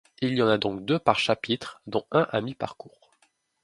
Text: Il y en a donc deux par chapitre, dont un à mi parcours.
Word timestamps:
Il 0.19 0.33
y 0.33 0.41
en 0.41 0.47
a 0.47 0.57
donc 0.57 0.83
deux 0.83 0.97
par 0.97 1.19
chapitre, 1.19 1.79
dont 1.85 2.07
un 2.09 2.25
à 2.31 2.41
mi 2.41 2.55
parcours. 2.55 3.11